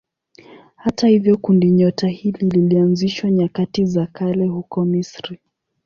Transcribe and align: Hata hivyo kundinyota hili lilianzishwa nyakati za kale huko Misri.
Hata 0.75 1.07
hivyo 1.07 1.37
kundinyota 1.37 2.07
hili 2.07 2.49
lilianzishwa 2.49 3.31
nyakati 3.31 3.85
za 3.85 4.05
kale 4.05 4.45
huko 4.47 4.85
Misri. 4.85 5.39